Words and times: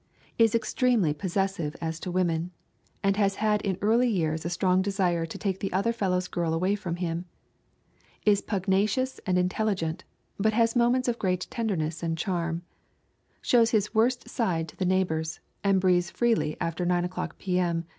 Is 0.39 0.55
extremely 0.55 1.13
possessive 1.13 1.75
as 1.79 1.99
to 1.99 2.09
women, 2.09 2.49
and 3.03 3.15
has 3.17 3.35
had 3.35 3.61
in 3.61 3.77
early 3.83 4.09
years 4.09 4.43
a 4.43 4.49
strong 4.49 4.81
desire 4.81 5.27
to 5.27 5.37
take 5.37 5.59
the 5.59 5.71
other 5.71 5.93
fellow's 5.93 6.27
girl 6.27 6.55
away 6.55 6.73
from 6.73 6.95
him. 6.95 7.25
Is 8.25 8.41
pugnacious 8.41 9.19
and 9.27 9.37
intelligent, 9.37 10.03
but 10.39 10.53
has 10.53 10.75
moments 10.75 11.07
of 11.07 11.19
great 11.19 11.45
tenderness 11.51 12.01
and 12.01 12.17
charm. 12.17 12.63
Shows 13.43 13.69
his 13.69 13.93
worst 13.93 14.27
side 14.27 14.67
to 14.69 14.75
the 14.75 14.85
neighbors 14.85 15.39
and 15.63 15.79
breathes 15.79 16.09
freely 16.09 16.57
after 16.59 16.83
nine 16.83 17.05
o'clock 17.05 17.37
P.M. 17.37 17.85